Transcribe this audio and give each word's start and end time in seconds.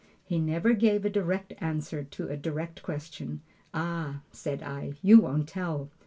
He 0.23 0.39
never 0.39 0.73
gives 0.73 1.05
a 1.05 1.11
direct 1.11 1.53
answer 1.59 2.03
to 2.03 2.27
a 2.27 2.35
direct 2.35 2.81
question. 2.81 3.41
"Ah," 3.71 4.21
said 4.31 4.63
I, 4.63 4.93
"you 5.03 5.19
won't 5.19 5.47
tell." 5.47 5.91